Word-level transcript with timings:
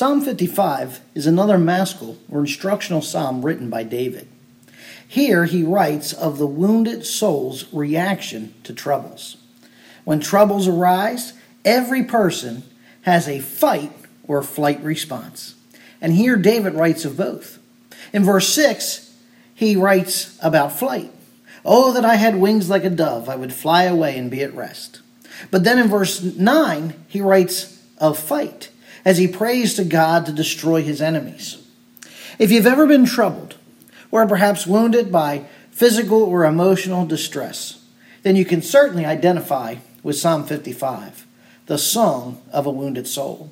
Psalm 0.00 0.22
55 0.22 1.02
is 1.14 1.26
another 1.26 1.58
maskil 1.58 2.16
or 2.30 2.40
instructional 2.40 3.02
psalm 3.02 3.44
written 3.44 3.68
by 3.68 3.82
David. 3.82 4.26
Here 5.06 5.44
he 5.44 5.62
writes 5.62 6.14
of 6.14 6.38
the 6.38 6.46
wounded 6.46 7.04
soul's 7.04 7.70
reaction 7.70 8.54
to 8.64 8.72
troubles. 8.72 9.36
When 10.04 10.18
troubles 10.18 10.66
arise, 10.66 11.34
every 11.66 12.02
person 12.02 12.62
has 13.02 13.28
a 13.28 13.40
fight 13.40 13.92
or 14.26 14.40
flight 14.40 14.82
response. 14.82 15.54
And 16.00 16.14
here 16.14 16.36
David 16.36 16.72
writes 16.72 17.04
of 17.04 17.18
both. 17.18 17.58
In 18.10 18.24
verse 18.24 18.48
6, 18.54 19.14
he 19.54 19.76
writes 19.76 20.38
about 20.42 20.72
flight. 20.72 21.12
Oh, 21.62 21.92
that 21.92 22.06
I 22.06 22.14
had 22.14 22.36
wings 22.36 22.70
like 22.70 22.84
a 22.84 22.88
dove, 22.88 23.28
I 23.28 23.36
would 23.36 23.52
fly 23.52 23.82
away 23.82 24.16
and 24.16 24.30
be 24.30 24.42
at 24.42 24.54
rest. 24.54 25.02
But 25.50 25.64
then 25.64 25.78
in 25.78 25.88
verse 25.88 26.22
9, 26.22 26.94
he 27.06 27.20
writes 27.20 27.84
of 27.98 28.18
fight 28.18 28.70
as 29.04 29.18
he 29.18 29.28
prays 29.28 29.74
to 29.74 29.84
God 29.84 30.26
to 30.26 30.32
destroy 30.32 30.82
his 30.82 31.00
enemies. 31.00 31.56
If 32.38 32.50
you've 32.50 32.66
ever 32.66 32.86
been 32.86 33.06
troubled, 33.06 33.56
or 34.10 34.26
perhaps 34.26 34.66
wounded 34.66 35.12
by 35.12 35.44
physical 35.70 36.22
or 36.22 36.44
emotional 36.44 37.06
distress, 37.06 37.84
then 38.22 38.36
you 38.36 38.44
can 38.44 38.62
certainly 38.62 39.04
identify 39.04 39.76
with 40.02 40.16
Psalm 40.16 40.44
55, 40.44 41.26
the 41.66 41.78
song 41.78 42.42
of 42.52 42.66
a 42.66 42.70
wounded 42.70 43.06
soul. 43.06 43.50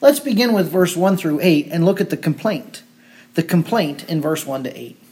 Let's 0.00 0.20
begin 0.20 0.52
with 0.52 0.70
verse 0.70 0.96
1 0.96 1.16
through 1.16 1.40
8 1.40 1.68
and 1.70 1.84
look 1.84 2.00
at 2.00 2.10
the 2.10 2.16
complaint. 2.16 2.82
The 3.34 3.42
complaint 3.42 4.08
in 4.08 4.20
verse 4.20 4.46
1 4.46 4.64
to 4.64 4.78
8. 4.78 5.02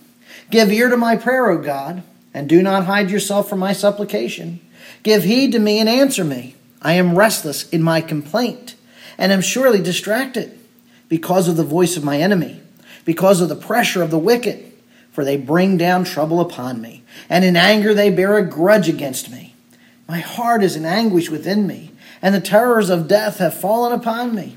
Give 0.50 0.70
ear 0.70 0.90
to 0.90 0.96
my 0.96 1.16
prayer, 1.16 1.50
O 1.50 1.58
God, 1.58 2.02
and 2.32 2.48
do 2.48 2.62
not 2.62 2.84
hide 2.84 3.10
yourself 3.10 3.48
from 3.48 3.60
my 3.60 3.72
supplication. 3.72 4.60
Give 5.02 5.24
heed 5.24 5.52
to 5.52 5.58
me 5.58 5.78
and 5.78 5.88
answer 5.88 6.24
me. 6.24 6.56
I 6.82 6.94
am 6.94 7.16
restless 7.16 7.68
in 7.70 7.82
my 7.82 8.00
complaint, 8.00 8.73
and 9.18 9.32
am 9.32 9.40
surely 9.40 9.82
distracted 9.82 10.58
because 11.08 11.48
of 11.48 11.56
the 11.56 11.64
voice 11.64 11.96
of 11.96 12.04
my 12.04 12.18
enemy, 12.18 12.60
because 13.04 13.40
of 13.40 13.48
the 13.48 13.56
pressure 13.56 14.02
of 14.02 14.10
the 14.10 14.18
wicked, 14.18 14.72
for 15.12 15.24
they 15.24 15.36
bring 15.36 15.76
down 15.76 16.04
trouble 16.04 16.40
upon 16.40 16.80
me, 16.80 17.02
and 17.28 17.44
in 17.44 17.56
anger 17.56 17.94
they 17.94 18.10
bear 18.10 18.36
a 18.36 18.44
grudge 18.44 18.88
against 18.88 19.30
me. 19.30 19.54
My 20.08 20.18
heart 20.18 20.62
is 20.62 20.76
in 20.76 20.84
anguish 20.84 21.30
within 21.30 21.66
me, 21.66 21.92
and 22.20 22.34
the 22.34 22.40
terrors 22.40 22.90
of 22.90 23.08
death 23.08 23.38
have 23.38 23.54
fallen 23.54 23.92
upon 23.92 24.34
me. 24.34 24.56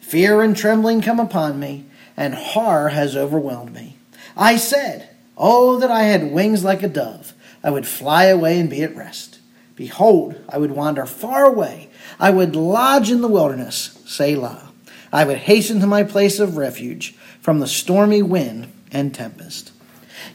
Fear 0.00 0.42
and 0.42 0.56
trembling 0.56 1.00
come 1.00 1.20
upon 1.20 1.60
me, 1.60 1.84
and 2.16 2.34
horror 2.34 2.90
has 2.90 3.16
overwhelmed 3.16 3.72
me. 3.72 3.96
I 4.36 4.56
said, 4.56 5.08
Oh, 5.36 5.78
that 5.78 5.90
I 5.90 6.02
had 6.04 6.32
wings 6.32 6.64
like 6.64 6.82
a 6.82 6.88
dove! 6.88 7.32
I 7.64 7.70
would 7.70 7.86
fly 7.86 8.24
away 8.24 8.58
and 8.58 8.68
be 8.68 8.82
at 8.82 8.96
rest. 8.96 9.38
Behold, 9.76 10.36
I 10.48 10.58
would 10.58 10.72
wander 10.72 11.06
far 11.06 11.44
away. 11.44 11.88
I 12.22 12.30
would 12.30 12.54
lodge 12.54 13.10
in 13.10 13.20
the 13.20 13.26
wilderness, 13.26 13.98
Selah. 14.06 14.70
I 15.12 15.24
would 15.24 15.38
hasten 15.38 15.80
to 15.80 15.88
my 15.88 16.04
place 16.04 16.38
of 16.38 16.56
refuge 16.56 17.16
from 17.40 17.58
the 17.58 17.66
stormy 17.66 18.22
wind 18.22 18.72
and 18.92 19.12
tempest. 19.12 19.72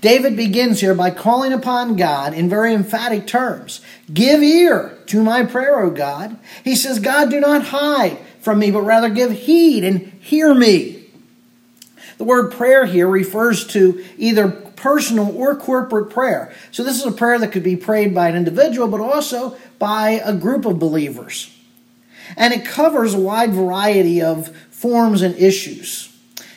David 0.02 0.36
begins 0.36 0.82
here 0.82 0.94
by 0.94 1.12
calling 1.12 1.54
upon 1.54 1.96
God 1.96 2.34
in 2.34 2.50
very 2.50 2.74
emphatic 2.74 3.26
terms. 3.26 3.80
Give 4.14 4.44
ear 4.44 4.98
to 5.06 5.24
my 5.24 5.46
prayer, 5.46 5.80
O 5.80 5.90
God. 5.90 6.38
He 6.62 6.76
says, 6.76 7.00
God, 7.00 7.30
do 7.30 7.40
not 7.40 7.68
hide 7.68 8.18
from 8.42 8.60
me, 8.60 8.70
but 8.70 8.82
rather 8.82 9.10
give 9.10 9.32
heed 9.32 9.86
and 9.86 10.12
hear 10.20 10.54
me. 10.54 11.06
The 12.18 12.26
word 12.26 12.52
prayer 12.52 12.86
here 12.86 13.08
refers 13.08 13.66
to 13.68 14.04
either 14.18 14.50
personal 14.50 15.34
or 15.38 15.56
corporate 15.56 16.10
prayer. 16.10 16.54
So 16.72 16.84
this 16.84 17.00
is 17.00 17.06
a 17.06 17.12
prayer 17.14 17.40
that 17.40 17.54
could 17.54 17.64
be 17.64 17.78
prayed 17.78 18.14
by 18.14 18.28
an 18.28 18.36
individual, 18.36 18.90
but 18.90 19.00
also 19.00 19.56
by 19.80 20.22
a 20.26 20.34
group 20.34 20.66
of 20.66 20.80
believers. 20.80 21.54
And 22.36 22.54
it 22.54 22.66
covers 22.66 23.14
a 23.14 23.20
wide 23.20 23.54
variety 23.54 24.22
of 24.22 24.56
forms 24.70 25.22
and 25.22 25.36
issues. 25.36 26.14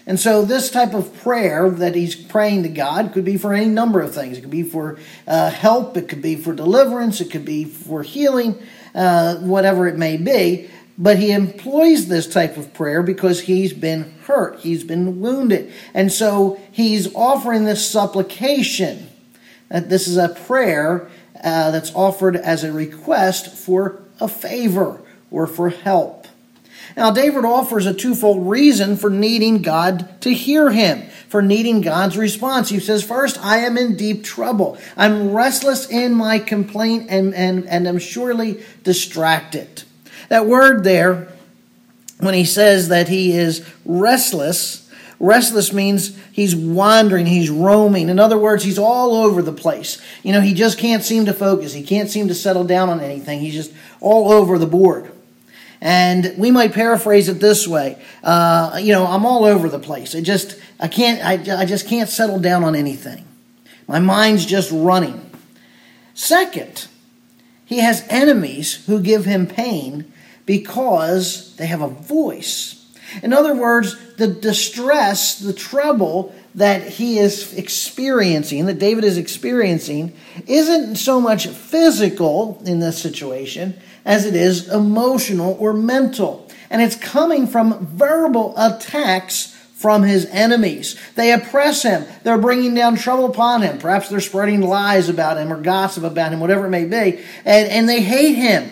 And 0.07 0.19
so, 0.19 0.45
this 0.45 0.71
type 0.71 0.95
of 0.95 1.15
prayer 1.23 1.71
that 1.71 1.95
he's 1.95 2.17
praying 2.17 2.65
to 2.65 2.69
God 2.69 3.13
could 3.13 3.25
be 3.25 3.37
for 3.37 3.53
any 3.53 3.67
number 3.67 4.01
of 4.01 4.15
things. 4.15 4.39
It 4.39 4.41
could 4.41 4.51
be 4.51 4.63
for 4.63 4.99
uh, 5.27 5.51
help, 5.51 5.97
it 5.97 6.09
could 6.09 6.23
be 6.23 6.37
for 6.37 6.53
deliverance, 6.53 7.21
it 7.21 7.31
could 7.31 7.45
be 7.45 7.65
for 7.65 8.03
healing, 8.03 8.61
uh, 8.95 9.37
whatever 9.37 9.87
it 9.87 9.97
may 9.97 10.17
be. 10.17 10.69
But 10.99 11.19
he 11.19 11.31
employs 11.31 12.09
this 12.09 12.27
type 12.27 12.57
of 12.57 12.75
prayer 12.75 13.03
because 13.03 13.43
he's 13.43 13.73
been 13.73 14.15
hurt, 14.27 14.61
he's 14.61 14.85
been 14.85 15.21
wounded. 15.21 15.73
And 15.95 16.11
so 16.11 16.61
he's 16.73 17.15
offering 17.15 17.65
this 17.65 17.89
supplication. 17.89 19.09
That 19.69 19.89
this 19.89 20.09
is 20.09 20.17
a 20.17 20.31
prayer 20.31 21.09
uh, 21.37 21.71
that's 21.71 21.95
offered 21.95 22.35
as 22.37 22.65
a 22.65 22.73
request 22.73 23.55
for 23.55 24.03
a 24.19 24.27
favor 24.27 25.01
or 25.31 25.47
for 25.47 25.71
help. 25.71 26.27
Now, 26.97 27.11
David 27.11 27.45
offers 27.45 27.87
a 27.87 27.95
twofold 27.95 28.49
reason 28.49 28.97
for 28.97 29.11
needing 29.11 29.63
God 29.63 30.21
to 30.23 30.33
hear 30.33 30.71
him, 30.71 31.03
for 31.29 31.41
needing 31.41 31.81
God's 31.81 32.17
response. 32.17 32.69
He 32.69 32.81
says, 32.81 33.05
First, 33.05 33.39
I 33.39 33.59
am 33.59 33.79
in 33.79 33.97
deep 33.97 34.25
trouble. 34.25 34.77
I'm 34.97 35.33
restless 35.33 35.89
in 35.89 36.15
my 36.15 36.39
complaint 36.39 37.07
and, 37.09 37.35
and, 37.35 37.67
and 37.69 37.87
I'm 37.87 37.99
surely 37.99 38.63
distracted. 38.83 39.85
That 40.29 40.47
word 40.47 40.85
there, 40.85 41.29
when 42.19 42.35
he 42.35 42.45
says 42.45 42.89
that 42.89 43.09
he 43.09 43.33
is 43.33 43.67
restless, 43.85 44.91
restless 45.19 45.73
means 45.73 46.19
he's 46.33 46.57
wandering, 46.57 47.27
he's 47.27 47.51
roaming. 47.51 48.09
In 48.09 48.19
other 48.19 48.39
words, 48.39 48.65
he's 48.65 48.79
all 48.79 49.15
over 49.15 49.43
the 49.43 49.53
place. 49.53 50.03
You 50.23 50.33
know, 50.33 50.41
he 50.41 50.55
just 50.55 50.79
can't 50.79 51.05
seem 51.05 51.27
to 51.27 51.33
focus, 51.33 51.73
he 51.73 51.83
can't 51.83 52.11
seem 52.11 52.29
to 52.29 52.35
settle 52.35 52.65
down 52.65 52.89
on 52.89 53.01
anything. 53.01 53.41
He's 53.41 53.55
just 53.55 53.73
all 54.01 54.33
over 54.33 54.59
the 54.59 54.67
board. 54.67 55.13
And 55.81 56.35
we 56.37 56.51
might 56.51 56.73
paraphrase 56.73 57.29
it 57.29 57.41
this 57.41 57.67
way 57.67 58.01
uh, 58.23 58.79
you 58.83 58.93
know, 58.93 59.07
I'm 59.07 59.25
all 59.25 59.45
over 59.45 59.69
the 59.69 59.79
place. 59.79 60.15
I 60.15 60.21
just, 60.21 60.59
I 60.79 60.89
can't, 60.89 61.25
I, 61.25 61.63
I 61.63 61.65
just 61.65 61.87
can't 61.89 62.09
settle 62.09 62.39
down 62.39 62.65
on 62.65 62.75
anything. 62.75 63.27
My 63.89 63.99
mind's 63.99 64.47
just 64.47 64.71
running. 64.73 65.31
Second, 66.15 66.87
he 67.65 67.79
has 67.79 68.05
enemies 68.09 68.85
who 68.87 69.01
give 69.01 69.25
him 69.25 69.47
pain 69.47 70.13
because 70.45 71.57
they 71.57 71.67
have 71.67 71.81
a 71.81 71.89
voice. 71.89 72.77
In 73.23 73.33
other 73.33 73.55
words, 73.55 73.97
the 74.17 74.27
distress, 74.27 75.39
the 75.39 75.53
trouble 75.53 76.35
that 76.55 76.83
he 76.83 77.19
is 77.19 77.55
experiencing, 77.55 78.67
that 78.67 78.79
David 78.79 79.05
is 79.05 79.17
experiencing, 79.17 80.13
isn't 80.47 80.97
so 80.97 81.21
much 81.21 81.47
physical 81.47 82.63
in 82.67 82.81
this 82.81 83.01
situation 83.01 83.81
as 84.05 84.27
it 84.27 84.35
is 84.35 84.69
emotional 84.69 85.57
or 85.61 85.73
mental. 85.73 86.49
And 86.71 86.81
it's 86.81 86.97
coming 86.97 87.47
from 87.47 87.87
verbal 87.87 88.55
attacks 88.57 89.57
from 89.75 90.03
his 90.03 90.27
enemies. 90.27 91.01
They 91.15 91.33
oppress 91.33 91.83
him. 91.83 92.05
They're 92.23 92.37
bringing 92.37 92.75
down 92.75 92.97
trouble 92.97 93.25
upon 93.25 93.63
him. 93.63 93.79
Perhaps 93.79 94.11
they're 94.11 94.21
spreading 94.21 94.61
lies 94.61 95.09
about 95.09 95.39
him 95.39 95.51
or 95.51 95.61
gossip 95.61 96.05
about 96.05 96.33
him, 96.33 96.41
whatever 96.41 96.67
it 96.67 96.71
may 96.71 96.85
be. 96.85 97.19
And, 97.47 97.69
and 97.69 97.89
they 97.89 98.03
hate 98.03 98.35
him. 98.35 98.71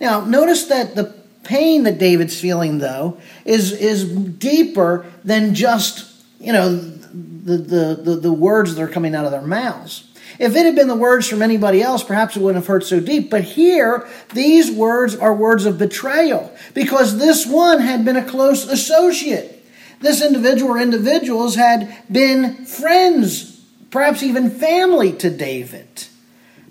Now, 0.00 0.24
notice 0.24 0.64
that 0.64 0.96
the 0.96 1.14
pain 1.44 1.84
that 1.84 1.98
David's 1.98 2.38
feeling, 2.40 2.78
though, 2.78 3.18
is, 3.44 3.70
is 3.70 4.04
deeper 4.12 5.06
than 5.22 5.54
just, 5.54 6.24
you 6.40 6.52
know, 6.52 6.76
the, 6.76 7.56
the, 7.56 8.00
the, 8.02 8.16
the 8.16 8.32
words 8.32 8.74
that 8.74 8.82
are 8.82 8.88
coming 8.88 9.14
out 9.14 9.24
of 9.24 9.30
their 9.30 9.42
mouths. 9.42 10.10
If 10.38 10.56
it 10.56 10.66
had 10.66 10.74
been 10.74 10.88
the 10.88 10.96
words 10.96 11.28
from 11.28 11.42
anybody 11.42 11.82
else, 11.82 12.02
perhaps 12.02 12.36
it 12.36 12.42
wouldn't 12.42 12.62
have 12.62 12.66
hurt 12.66 12.84
so 12.84 13.00
deep. 13.00 13.30
But 13.30 13.44
here, 13.44 14.08
these 14.32 14.70
words 14.70 15.14
are 15.14 15.34
words 15.34 15.64
of 15.64 15.78
betrayal 15.78 16.52
because 16.74 17.18
this 17.18 17.46
one 17.46 17.80
had 17.80 18.04
been 18.04 18.16
a 18.16 18.24
close 18.24 18.66
associate. 18.66 19.64
This 20.00 20.22
individual 20.22 20.72
or 20.72 20.78
individuals 20.78 21.54
had 21.54 21.96
been 22.10 22.66
friends, 22.66 23.64
perhaps 23.90 24.22
even 24.22 24.50
family 24.50 25.12
to 25.14 25.30
David. 25.30 26.06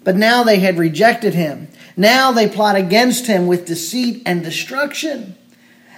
But 0.03 0.17
now 0.17 0.43
they 0.43 0.59
had 0.59 0.77
rejected 0.77 1.33
him. 1.33 1.69
Now 1.95 2.31
they 2.31 2.49
plot 2.49 2.75
against 2.75 3.27
him 3.27 3.47
with 3.47 3.65
deceit 3.65 4.23
and 4.25 4.43
destruction. 4.43 5.35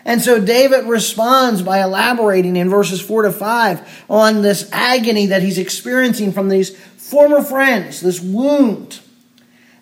And 0.06 0.22
so 0.22 0.40
David 0.40 0.86
responds 0.86 1.64
by 1.64 1.82
elaborating 1.82 2.56
in 2.56 2.70
verses 2.70 3.02
4 3.02 3.24
to 3.24 3.32
5 3.32 4.06
on 4.08 4.44
this 4.44 4.70
agony 4.72 5.26
that 5.26 5.42
he's 5.42 5.58
experiencing 5.58 6.32
from 6.32 6.48
these 6.48 6.78
former 6.78 7.42
friends, 7.42 8.02
this 8.02 8.22
wound, 8.22 9.00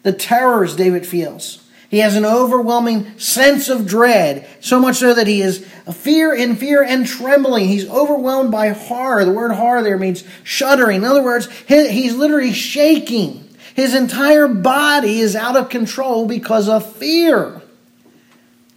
the 0.04 0.14
terrors 0.14 0.76
David 0.78 1.06
feels. 1.06 1.60
He 1.90 2.00
has 2.00 2.16
an 2.16 2.26
overwhelming 2.26 3.20
sense 3.20 3.70
of 3.70 3.86
dread, 3.86 4.48
so 4.62 4.80
much 4.80 4.96
so 4.96 5.14
that 5.14 5.28
he 5.28 5.42
is 5.42 5.60
fear 5.94 6.34
in 6.34 6.56
fear 6.56 6.82
and 6.82 7.06
trembling. 7.06 7.68
He's 7.68 7.88
overwhelmed 7.88 8.52
by 8.52 8.70
horror. 8.70 9.26
The 9.26 9.32
word 9.32 9.52
horror 9.52 9.84
there 9.84 10.00
means 10.00 10.24
shuddering. 10.44 10.98
In 10.98 11.06
other 11.06 11.22
words, 11.22 11.50
he's 11.68 12.16
literally 12.16 12.54
shaking. 12.54 13.48
His 13.76 13.94
entire 13.94 14.48
body 14.48 15.20
is 15.20 15.36
out 15.36 15.56
of 15.56 15.70
control 15.70 16.26
because 16.26 16.68
of 16.68 16.96
fear. 16.96 17.62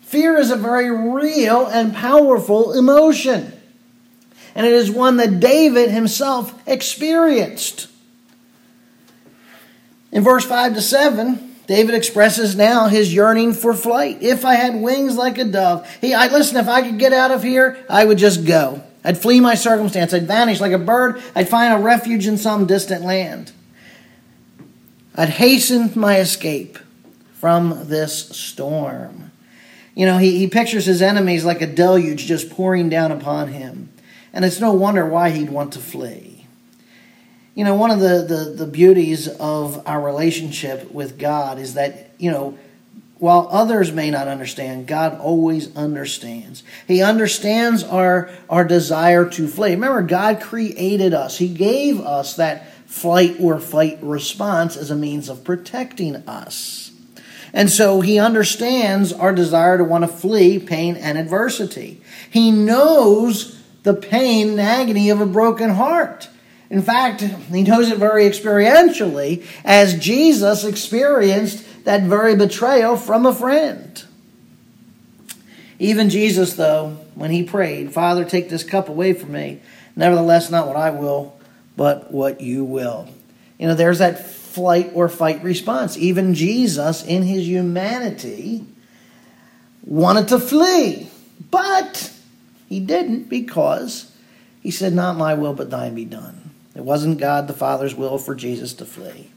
Fear 0.07 0.39
is 0.39 0.53
a 0.53 0.57
very 0.57 0.89
real 0.89 1.67
and 1.67 1.93
powerful 1.93 2.73
emotion. 2.79 3.53
And 4.55 4.65
it 4.65 4.73
is 4.73 4.89
one 4.89 5.17
that 5.17 5.41
David 5.41 5.91
himself 5.91 6.55
experienced. 6.65 7.89
In 10.13 10.23
verse 10.23 10.45
5 10.45 10.75
to 10.75 10.81
7, 10.81 11.57
David 11.67 11.97
expresses 11.97 12.55
now 12.55 12.87
his 12.87 13.13
yearning 13.13 13.53
for 13.53 13.75
flight. 13.75 14.19
If 14.23 14.45
I 14.45 14.55
had 14.55 14.77
wings 14.77 15.17
like 15.17 15.39
a 15.39 15.45
dove, 15.45 15.91
he, 16.01 16.15
I 16.15 16.29
listen. 16.29 16.57
If 16.57 16.69
I 16.69 16.83
could 16.83 17.01
get 17.01 17.13
out 17.13 17.33
of 17.33 17.43
here, 17.43 17.77
I 17.91 18.05
would 18.05 18.17
just 18.17 18.47
go. 18.47 18.85
I'd 19.03 19.19
flee 19.19 19.41
my 19.41 19.57
circumstance. 19.57 20.15
I'd 20.15 20.29
vanish 20.29 20.61
like 20.61 20.71
a 20.71 20.79
bird. 20.79 21.21
I'd 21.35 21.49
find 21.49 21.75
a 21.75 21.85
refuge 21.85 22.29
in 22.29 22.39
some 22.39 22.67
distant 22.67 23.05
land. 23.05 23.51
I'd 25.17 25.31
hasten 25.31 25.91
my 25.97 26.21
escape 26.21 26.79
from 27.35 27.89
this 27.89 28.29
storm. 28.29 29.26
You 29.97 30.05
know, 30.05 30.19
he, 30.19 30.39
he 30.39 30.47
pictures 30.47 30.85
his 30.85 31.01
enemies 31.01 31.45
like 31.45 31.63
a 31.63 31.67
deluge 31.67 32.27
just 32.27 32.51
pouring 32.51 32.91
down 32.91 33.11
upon 33.11 33.49
him. 33.49 33.89
And 34.33 34.45
it's 34.45 34.61
no 34.61 34.73
wonder 34.73 35.07
why 35.07 35.31
he'd 35.31 35.49
want 35.49 35.73
to 35.73 35.79
flee. 35.79 36.47
You 37.55 37.65
know, 37.65 37.75
one 37.75 37.91
of 37.91 38.01
the, 38.01 38.23
the, 38.29 38.65
the 38.65 38.67
beauties 38.67 39.27
of 39.27 39.83
our 39.89 39.99
relationship 39.99 40.93
with 40.93 41.19
God 41.19 41.59
is 41.59 41.73
that, 41.75 42.11
you 42.19 42.31
know, 42.31 42.59
while 43.19 43.49
others 43.51 43.91
may 43.91 44.11
not 44.11 44.29
understand, 44.29 44.87
God 44.87 45.19
always 45.19 45.75
understands. 45.75 46.63
He 46.87 47.03
understands 47.03 47.83
our, 47.83 48.29
our 48.51 48.67
desire 48.67 49.27
to 49.31 49.49
flee. 49.49 49.71
Remember, 49.71 50.03
God 50.03 50.43
created 50.43 51.15
us, 51.15 51.39
He 51.39 51.49
gave 51.49 52.01
us 52.01 52.37
that 52.37 52.71
flight 52.85 53.37
or 53.41 53.59
fight 53.59 53.99
response 54.03 54.77
as 54.77 54.91
a 54.91 54.95
means 54.95 55.31
of 55.31 55.43
protecting 55.43 56.17
us. 56.29 56.93
And 57.57 57.71
so 57.71 58.03
He 58.03 58.19
understands 58.19 59.15
our 59.15 59.33
desire 59.33 59.79
to 59.79 59.85
want 59.85 60.05
to 60.05 60.09
flee 60.09 60.59
pain 60.59 60.95
and 60.95 61.17
adversity. 61.17 62.03
He 62.31 62.51
knows 62.51 63.59
the 63.83 63.95
pain 63.95 64.51
and 64.51 64.61
agony 64.61 65.09
of 65.09 65.23
a 65.23 65.27
broken 65.27 65.71
heart. 65.71 66.29
In 66.69 66.83
fact, 66.83 67.23
he 67.23 67.63
knows 67.63 67.91
it 67.91 67.97
very 67.97 68.25
experientially 68.25 69.47
as 69.65 69.99
Jesus 69.99 70.65
experienced 70.65 71.85
that 71.85 72.03
very 72.03 72.37
betrayal 72.37 72.97
from 72.97 73.25
a 73.25 73.35
friend. 73.35 74.05
Even 75.79 76.11
Jesus, 76.11 76.55
though, 76.55 76.99
when 77.15 77.31
he 77.31 77.43
prayed, 77.43 77.93
Father, 77.93 78.25
take 78.25 78.51
this 78.51 78.65
cup 78.65 78.91
away 78.91 79.15
from 79.15 79.33
me, 79.33 79.61
nevertheless, 79.95 80.51
not 80.51 80.67
what 80.67 80.77
I 80.77 80.91
will, 80.91 81.39
but 81.75 82.13
what 82.13 82.43
you 82.43 82.65
will. 82.65 83.09
You 83.59 83.69
know, 83.69 83.75
there's 83.75 84.01
that 84.01 84.27
flight 84.57 84.91
or 84.95 85.11
fight 85.11 85.45
response. 85.45 85.99
Even 85.99 86.33
Jesus, 86.33 87.05
in 87.05 87.23
his 87.23 87.47
humanity, 87.47 88.65
wanted 89.85 90.29
to 90.29 90.41
flee, 90.41 91.11
but 91.51 92.11
he 92.71 92.81
didn't 92.81 93.29
because 93.29 94.11
he 94.63 94.71
said, 94.71 94.95
Not 94.95 95.19
my 95.19 95.35
will, 95.35 95.53
but 95.53 95.69
thine 95.69 95.95
be 95.95 96.07
done. 96.07 96.51
It 96.75 96.83
wasn't 96.83 97.19
God 97.19 97.49
the 97.49 97.53
Father's 97.53 97.95
will 97.95 98.17
for 98.17 98.35
Jesus 98.35 98.73
to 98.75 98.87
flee. 98.87 99.29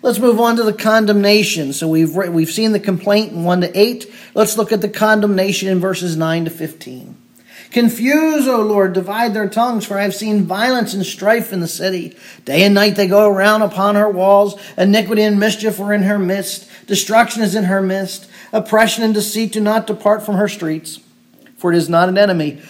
Let's 0.00 0.20
move 0.20 0.38
on 0.38 0.54
to 0.56 0.62
the 0.62 0.72
condemnation. 0.72 1.72
So 1.72 1.88
we've 1.88 2.14
we've 2.14 2.48
seen 2.48 2.70
the 2.70 2.78
complaint 2.78 3.32
in 3.32 3.42
1 3.42 3.62
to 3.62 3.76
8. 3.76 4.14
Let's 4.34 4.56
look 4.56 4.70
at 4.70 4.80
the 4.80 4.88
condemnation 4.88 5.68
in 5.68 5.80
verses 5.80 6.16
9 6.16 6.44
to 6.44 6.50
15. 6.52 7.16
Confuse, 7.70 8.46
O 8.46 8.62
Lord, 8.62 8.92
divide 8.92 9.34
their 9.34 9.48
tongues, 9.48 9.84
for 9.84 9.98
I 9.98 10.02
have 10.02 10.14
seen 10.14 10.44
violence 10.44 10.94
and 10.94 11.04
strife 11.04 11.52
in 11.52 11.60
the 11.60 11.68
city. 11.68 12.16
Day 12.44 12.62
and 12.62 12.74
night 12.74 12.96
they 12.96 13.06
go 13.06 13.28
around 13.28 13.62
upon 13.62 13.96
her 13.96 14.08
walls. 14.08 14.60
Iniquity 14.78 15.22
and 15.22 15.38
mischief 15.38 15.80
are 15.80 15.92
in 15.92 16.02
her 16.02 16.18
midst. 16.18 16.68
Destruction 16.86 17.42
is 17.42 17.54
in 17.54 17.64
her 17.64 17.82
midst. 17.82 18.28
Oppression 18.52 19.02
and 19.04 19.12
deceit 19.12 19.52
do 19.52 19.60
not 19.60 19.86
depart 19.86 20.24
from 20.24 20.36
her 20.36 20.48
streets. 20.48 21.00
For 21.56 21.72
it 21.72 21.76
is 21.76 21.88
not 21.88 22.08
an 22.08 22.18
enemy 22.18 22.62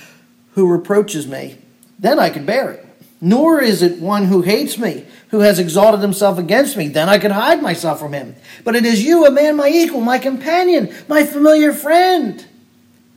who 0.52 0.70
reproaches 0.70 1.26
me. 1.26 1.58
Then 1.99 2.19
I 2.19 2.31
could 2.31 2.46
bear 2.46 2.70
it. 2.72 2.87
Nor 3.20 3.62
is 3.62 3.82
it 3.82 4.00
one 4.00 4.26
who 4.26 4.42
hates 4.42 4.78
me, 4.78 5.06
who 5.28 5.40
has 5.40 5.58
exalted 5.58 6.00
himself 6.00 6.38
against 6.38 6.76
me. 6.76 6.88
Then 6.88 7.08
I 7.08 7.19
could 7.19 7.31
hide 7.31 7.62
myself 7.62 7.99
from 7.99 8.12
him. 8.12 8.37
But 8.64 8.76
it 8.76 8.84
is 8.84 9.04
you, 9.04 9.26
a 9.26 9.31
man 9.31 9.56
my 9.56 9.69
equal, 9.69 10.00
my 10.00 10.19
companion, 10.19 10.94
my 11.08 11.25
familiar 11.25 11.72
friend. 11.72 12.44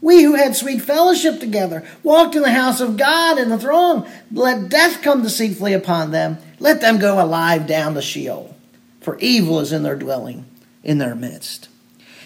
We 0.02 0.24
who 0.24 0.36
had 0.36 0.56
sweet 0.56 0.82
fellowship 0.82 1.40
together 1.40 1.86
walked 2.04 2.36
in 2.36 2.42
the 2.42 2.52
house 2.52 2.80
of 2.80 2.98
God 2.98 3.38
in 3.38 3.50
the 3.50 3.58
throng. 3.58 4.10
Let 4.32 4.70
death 4.70 5.02
come 5.02 5.24
deceitfully 5.24 5.74
upon 5.74 6.12
them. 6.12 6.38
Let 6.60 6.80
them 6.82 7.00
go 7.00 7.22
alive 7.22 7.68
down 7.68 7.96
to 7.96 8.02
Sheol. 8.02 8.56
For 9.02 9.18
evil 9.20 9.60
is 9.60 9.72
in 9.72 9.84
their 9.84 9.96
dwelling, 9.96 10.46
in 10.84 10.98
their 10.98 11.16
midst. 11.16 11.68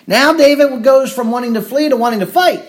Now 0.06 0.34
David 0.34 0.84
goes 0.84 1.12
from 1.12 1.32
wanting 1.32 1.54
to 1.56 1.62
flee 1.62 1.90
to 1.90 1.96
wanting 1.96 2.20
to 2.20 2.26
fight. 2.26 2.64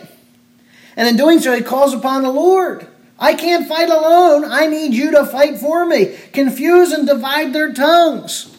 And 0.96 1.08
in 1.08 1.16
doing 1.16 1.40
so, 1.40 1.54
he 1.54 1.62
calls 1.62 1.92
upon 1.92 2.22
the 2.22 2.30
Lord. 2.30 2.86
I 3.18 3.34
can't 3.34 3.68
fight 3.68 3.88
alone. 3.88 4.44
I 4.44 4.66
need 4.66 4.94
you 4.94 5.10
to 5.12 5.26
fight 5.26 5.58
for 5.58 5.84
me. 5.84 6.16
Confuse 6.32 6.92
and 6.92 7.06
divide 7.06 7.52
their 7.52 7.72
tongues. 7.72 8.56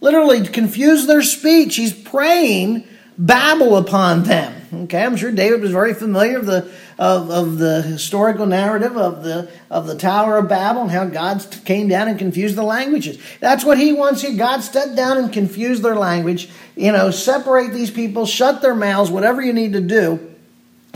Literally, 0.00 0.46
confuse 0.46 1.06
their 1.06 1.22
speech. 1.22 1.76
He's 1.76 1.92
praying, 1.92 2.86
babble 3.18 3.76
upon 3.76 4.24
them. 4.24 4.55
Okay, 4.72 5.04
I'm 5.04 5.16
sure 5.16 5.30
David 5.30 5.60
was 5.60 5.70
very 5.70 5.94
familiar 5.94 6.38
of 6.38 6.46
the 6.46 6.70
of, 6.98 7.30
of 7.30 7.58
the 7.58 7.82
historical 7.82 8.46
narrative 8.46 8.96
of 8.96 9.22
the 9.22 9.50
of 9.70 9.86
the 9.86 9.96
Tower 9.96 10.38
of 10.38 10.48
Babel 10.48 10.82
and 10.82 10.90
how 10.90 11.04
God 11.06 11.44
came 11.64 11.88
down 11.88 12.08
and 12.08 12.18
confused 12.18 12.56
the 12.56 12.62
languages. 12.62 13.18
That's 13.40 13.64
what 13.64 13.78
he 13.78 13.92
wants 13.92 14.22
here. 14.22 14.36
God 14.36 14.60
stepped 14.60 14.96
down 14.96 15.18
and 15.18 15.32
confused 15.32 15.82
their 15.82 15.96
language. 15.96 16.48
You 16.74 16.92
know, 16.92 17.10
separate 17.10 17.72
these 17.72 17.90
people, 17.90 18.26
shut 18.26 18.62
their 18.62 18.74
mouths, 18.74 19.10
whatever 19.10 19.40
you 19.42 19.52
need 19.52 19.72
to 19.74 19.80
do 19.80 20.34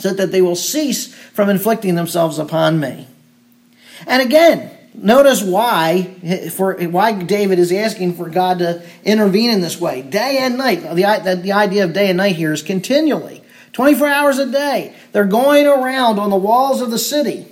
so 0.00 0.12
that 0.14 0.32
they 0.32 0.42
will 0.42 0.56
cease 0.56 1.14
from 1.14 1.48
inflicting 1.48 1.94
themselves 1.94 2.38
upon 2.38 2.80
me. 2.80 3.06
And 4.06 4.22
again, 4.22 4.70
notice 4.94 5.42
why 5.42 6.50
for 6.52 6.74
why 6.74 7.12
David 7.22 7.58
is 7.58 7.70
asking 7.72 8.14
for 8.14 8.28
God 8.28 8.58
to 8.60 8.82
intervene 9.04 9.50
in 9.50 9.60
this 9.60 9.80
way, 9.80 10.02
day 10.02 10.38
and 10.40 10.56
night. 10.56 10.82
The, 10.82 11.40
the 11.42 11.52
idea 11.52 11.84
of 11.84 11.92
day 11.92 12.08
and 12.08 12.16
night 12.16 12.36
here 12.36 12.52
is 12.52 12.62
continually, 12.62 13.39
24 13.72 14.08
hours 14.08 14.38
a 14.38 14.50
day. 14.50 14.94
They're 15.12 15.24
going 15.24 15.66
around 15.66 16.18
on 16.18 16.30
the 16.30 16.36
walls 16.36 16.80
of 16.80 16.90
the 16.90 16.98
city. 16.98 17.46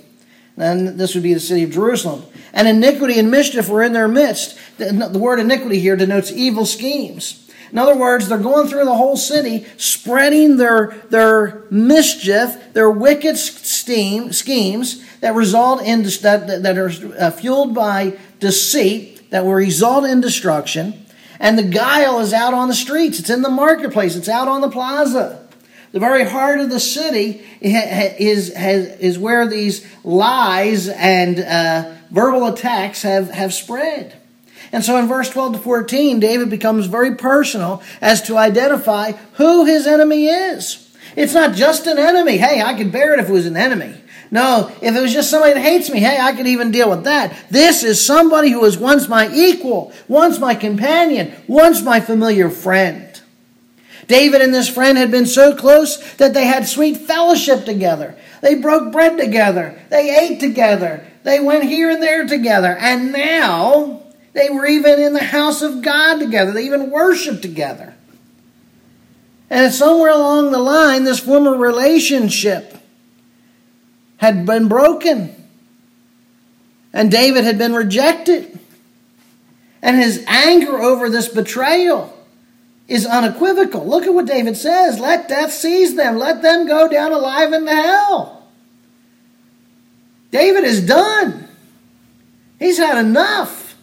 And 0.57 0.99
this 0.99 1.13
would 1.13 1.23
be 1.23 1.33
the 1.33 1.39
city 1.39 1.63
of 1.63 1.71
Jerusalem. 1.71 2.23
And 2.53 2.67
iniquity 2.67 3.17
and 3.17 3.31
mischief 3.31 3.69
were 3.69 3.83
in 3.83 3.93
their 3.93 4.07
midst. 4.07 4.57
The, 4.77 5.09
the 5.11 5.19
word 5.19 5.39
iniquity 5.39 5.79
here 5.79 5.95
denotes 5.95 6.31
evil 6.31 6.65
schemes. 6.65 7.49
In 7.71 7.77
other 7.77 7.95
words, 7.95 8.27
they're 8.27 8.39
going 8.39 8.67
through 8.67 8.85
the 8.85 8.95
whole 8.95 9.15
city, 9.15 9.65
spreading 9.77 10.57
their, 10.57 10.95
their 11.09 11.63
mischief, 11.69 12.73
their 12.73 12.89
wicked 12.89 13.37
steam, 13.37 14.33
schemes 14.33 15.05
that 15.19 15.35
result 15.35 15.83
in 15.83 16.03
that, 16.03 16.63
that 16.63 16.77
are 16.77 16.91
uh, 17.19 17.31
fueled 17.31 17.75
by 17.75 18.17
deceit, 18.39 19.29
that 19.29 19.45
will 19.45 19.53
result 19.53 20.05
in 20.05 20.19
destruction. 20.19 21.05
And 21.39 21.57
the 21.57 21.63
guile 21.63 22.19
is 22.19 22.33
out 22.33 22.53
on 22.53 22.67
the 22.67 22.75
streets. 22.75 23.19
It's 23.19 23.29
in 23.29 23.43
the 23.43 23.49
marketplace. 23.49 24.15
It's 24.15 24.27
out 24.27 24.47
on 24.47 24.61
the 24.61 24.69
plaza. 24.69 25.47
The 25.91 25.99
very 25.99 26.23
heart 26.23 26.59
of 26.59 26.69
the 26.69 26.79
city 26.79 27.43
is, 27.61 28.49
is, 28.51 29.17
where 29.17 29.47
these 29.47 29.85
lies 30.03 30.87
and 30.87 31.39
uh, 31.39 31.95
verbal 32.11 32.45
attacks 32.47 33.01
have, 33.01 33.31
have 33.31 33.53
spread. 33.53 34.15
And 34.71 34.83
so 34.83 34.97
in 34.97 35.07
verse 35.07 35.29
12 35.31 35.53
to 35.53 35.59
14, 35.59 36.19
David 36.19 36.49
becomes 36.51 36.85
very 36.85 37.15
personal 37.15 37.81
as 38.01 38.21
to 38.23 38.37
identify 38.37 39.13
who 39.33 39.65
his 39.65 39.87
enemy 39.87 40.27
is. 40.27 40.85
It's 41.15 41.33
not 41.33 41.55
just 41.55 41.87
an 41.87 41.97
enemy. 41.97 42.37
Hey, 42.37 42.61
I 42.61 42.75
could 42.75 42.91
bear 42.91 43.13
it 43.13 43.19
if 43.19 43.29
it 43.29 43.33
was 43.33 43.47
an 43.47 43.57
enemy. 43.57 43.95
No, 44.31 44.71
if 44.79 44.95
it 44.95 45.01
was 45.01 45.11
just 45.11 45.31
somebody 45.31 45.53
that 45.53 45.61
hates 45.61 45.89
me, 45.89 45.99
hey, 46.01 46.19
I 46.19 46.33
could 46.33 46.45
even 46.45 46.69
deal 46.69 46.91
with 46.91 47.05
that. 47.05 47.35
This 47.49 47.83
is 47.83 48.05
somebody 48.05 48.51
who 48.51 48.61
was 48.61 48.77
once 48.77 49.07
my 49.07 49.27
equal, 49.33 49.91
once 50.07 50.37
my 50.37 50.53
companion, 50.53 51.33
once 51.47 51.81
my 51.81 51.99
familiar 51.99 52.51
friend. 52.51 53.08
David 54.09 54.41
and 54.41 54.51
this 54.51 54.67
friend 54.67 54.97
had 54.97 55.11
been 55.11 55.27
so 55.27 55.55
close 55.55 55.97
that 56.15 56.33
they 56.33 56.45
had 56.45 56.67
sweet 56.67 56.97
fellowship 56.97 57.63
together. 57.63 58.17
They 58.41 58.55
broke 58.55 58.91
bread 58.91 59.19
together. 59.19 59.79
They 59.89 60.17
ate 60.17 60.39
together. 60.39 61.05
They 61.23 61.39
went 61.39 61.65
here 61.65 61.91
and 61.91 62.01
there 62.01 62.25
together. 62.25 62.75
And 62.75 63.11
now 63.11 64.01
they 64.33 64.49
were 64.49 64.65
even 64.65 64.99
in 64.99 65.13
the 65.13 65.23
house 65.23 65.61
of 65.61 65.83
God 65.83 66.17
together. 66.17 66.51
They 66.51 66.65
even 66.65 66.89
worshiped 66.89 67.43
together. 67.43 67.93
And 69.47 69.71
somewhere 69.71 70.11
along 70.11 70.51
the 70.51 70.57
line, 70.59 71.03
this 71.03 71.19
former 71.19 71.55
relationship 71.55 72.77
had 74.17 74.43
been 74.43 74.67
broken. 74.67 75.35
And 76.93 77.11
David 77.11 77.43
had 77.43 77.59
been 77.59 77.73
rejected. 77.73 78.57
And 79.83 79.97
his 79.97 80.23
anger 80.27 80.79
over 80.79 81.11
this 81.11 81.29
betrayal 81.29 82.18
is 82.89 83.05
unequivocal. 83.05 83.87
Look 83.87 84.05
at 84.05 84.13
what 84.13 84.25
David 84.25 84.57
says 84.57 84.99
let 84.99 85.29
death 85.29 85.53
seize 85.53 85.95
them, 85.95 86.17
let 86.17 86.41
them 86.41 86.67
go 86.67 86.89
down 86.89 87.13
alive 87.13 87.53
into 87.53 87.71
hell. 87.71 88.47
David 90.31 90.63
is 90.63 90.85
done, 90.85 91.47
he's 92.57 92.77
had 92.77 93.03
enough. 93.03 93.77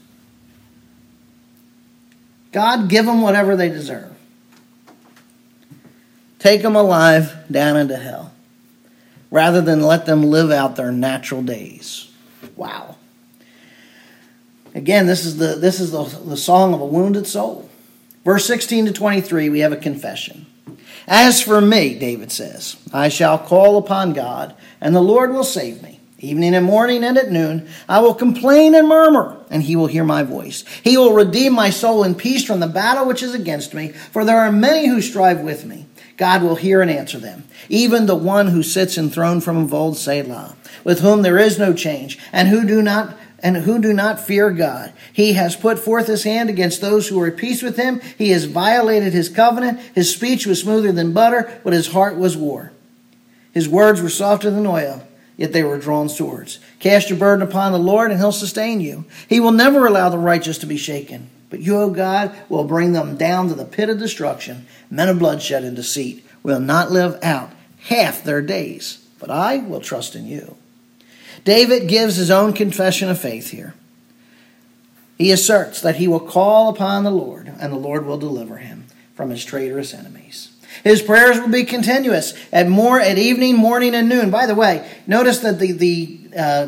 God, 2.53 2.89
give 2.89 3.07
them 3.07 3.21
whatever 3.21 3.55
they 3.55 3.69
deserve. 3.69 4.13
Take 6.39 6.63
them 6.63 6.77
alive 6.77 7.35
down 7.51 7.77
into 7.77 7.97
hell 7.97 8.33
rather 9.31 9.61
than 9.61 9.83
let 9.83 10.07
them 10.07 10.23
live 10.23 10.51
out 10.51 10.77
their 10.77 10.93
natural 10.93 11.43
days. 11.43 12.11
Wow. 12.55 12.97
Again, 14.75 15.07
this 15.07 15.25
is 15.25 15.37
the, 15.37 15.57
this 15.57 15.81
is 15.81 15.91
the, 15.91 16.05
the 16.05 16.37
song 16.37 16.73
of 16.73 16.81
a 16.81 16.87
wounded 16.87 17.27
soul. 17.27 17.66
Verse 18.27 18.45
16 18.49 18.87
to 18.87 18.93
23, 18.93 19.51
we 19.51 19.61
have 19.61 19.71
a 19.71 19.77
confession. 19.77 20.47
As 21.07 21.41
for 21.41 21.61
me, 21.61 21.97
David 21.97 22.33
says, 22.33 22.77
I 22.93 23.09
shall 23.09 23.39
call 23.39 23.79
upon 23.79 24.15
God, 24.15 24.57
and 24.81 24.97
the 24.97 25.01
Lord 25.01 25.33
will 25.33 25.45
save 25.45 25.81
me. 25.81 26.01
Evening 26.19 26.53
and 26.57 26.67
morning 26.67 27.05
and 27.05 27.17
at 27.17 27.31
noon, 27.31 27.69
I 27.89 28.01
will 28.01 28.15
complain 28.15 28.75
and 28.75 28.89
murmur, 28.89 29.37
and 29.49 29.63
he 29.63 29.77
will 29.77 29.87
hear 29.87 30.03
my 30.03 30.25
voice. 30.25 30.65
He 30.83 30.97
will 30.97 31.13
redeem 31.13 31.53
my 31.53 31.71
soul 31.71 32.03
in 32.03 32.17
peace 32.17 32.45
from 32.45 32.59
the 32.59 32.67
battle 32.67 33.07
which 33.07 33.23
is 33.23 33.33
against 33.33 33.75
me, 33.75 33.91
for 33.91 34.25
there 34.25 34.41
are 34.41 34.51
many 34.51 34.89
who 34.89 35.01
strive 35.01 35.43
with 35.43 35.65
me. 35.65 35.87
God 36.17 36.43
will 36.43 36.57
hear 36.57 36.83
and 36.83 36.91
answer 36.91 37.19
them. 37.19 37.45
Even 37.69 38.07
the 38.07 38.17
one 38.17 38.49
who 38.49 38.65
sits 38.65 38.99
enthroned 38.99 39.45
from 39.45 39.59
of 39.59 39.73
old, 39.73 39.99
Selah, 39.99 40.57
with 40.83 40.99
whom 40.99 41.23
there 41.23 41.39
is 41.39 41.61
no 41.61 41.73
change, 41.73 42.19
and 42.33 42.49
who 42.49 42.67
do 42.67 42.83
not 42.83 43.17
and 43.41 43.57
who 43.59 43.79
do 43.81 43.93
not 43.93 44.21
fear 44.21 44.51
God. 44.51 44.93
He 45.13 45.35
has 45.35 45.57
put 45.57 45.79
forth 45.79 46.07
his 46.07 46.25
hand 46.25 46.49
against 46.49 46.81
those 46.81 47.09
who 47.09 47.21
are 47.21 47.27
at 47.29 47.37
peace 47.37 47.63
with 47.63 47.77
him. 47.77 48.01
He 48.17 48.31
has 48.31 48.45
violated 48.45 49.13
his 49.13 49.29
covenant. 49.29 49.81
His 49.95 50.13
speech 50.13 50.47
was 50.47 50.61
smoother 50.61 50.93
than 50.93 51.13
butter, 51.13 51.61
but 51.63 51.73
his 51.73 51.89
heart 51.89 52.17
was 52.17 52.37
war. 52.37 52.73
His 53.53 53.69
words 53.69 54.03
were 54.03 54.09
softer 54.09 54.51
than 54.51 54.67
oil, 54.67 55.07
yet 55.37 55.53
they 55.53 55.63
were 55.63 55.79
drawn 55.79 56.09
swords. 56.09 56.59
Cast 56.79 57.09
your 57.11 57.19
burden 57.19 57.47
upon 57.47 57.73
the 57.73 57.79
Lord, 57.79 58.11
and 58.11 58.21
he'll 58.21 58.33
sustain 58.33 58.81
you. 58.81 59.05
He 59.29 59.41
will 59.41 59.53
never 59.53 59.87
allow 59.87 60.09
the 60.09 60.19
righteous 60.19 60.59
to 60.59 60.67
be 60.67 60.77
shaken. 60.77 61.31
But 61.49 61.61
you, 61.61 61.79
O 61.79 61.91
God, 61.91 62.35
will 62.49 62.65
bring 62.65 62.93
them 62.93 63.17
down 63.17 63.49
to 63.49 63.55
the 63.55 63.65
pit 63.65 63.89
of 63.89 63.99
destruction. 63.99 64.67
Men 64.91 65.09
of 65.09 65.19
bloodshed 65.19 65.65
and 65.65 65.77
deceit 65.77 66.25
will 66.43 66.61
not 66.61 66.91
live 66.91 67.19
out 67.23 67.51
half 67.85 68.25
their 68.25 68.43
days. 68.43 69.07
But 69.19 69.31
I 69.31 69.59
will 69.59 69.81
trust 69.81 70.15
in 70.15 70.27
you. 70.27 70.57
David 71.45 71.89
gives 71.89 72.17
his 72.17 72.31
own 72.31 72.53
confession 72.53 73.09
of 73.09 73.21
faith 73.21 73.51
here. 73.51 73.75
He 75.19 75.33
asserts 75.33 75.81
that 75.81 75.97
he 75.97 76.09
will 76.09 76.21
call 76.21 76.69
upon 76.69 77.05
the 77.05 77.11
Lord, 77.11 77.49
and 77.59 77.73
the 77.73 77.79
Lord 77.79 78.05
will 78.05 78.19
deliver 78.19 78.59
him 78.59 78.87
from 79.15 79.31
his 79.31 79.45
traitorous 79.45 79.95
enemies. 79.95 80.51
His 80.85 81.01
prayers 81.01 81.41
will 81.41 81.49
be 81.49 81.65
continuous 81.65 82.35
at 82.53 82.69
more 82.69 83.01
at 83.01 83.19
evening, 83.19 83.57
morning, 83.57 83.95
and 83.95 84.09
noon. 84.09 84.31
By 84.31 84.47
the 84.47 84.55
way, 84.55 84.89
notice 85.07 85.39
that 85.41 85.59
the 85.59 85.73
the 85.73 86.21
uh, 86.37 86.67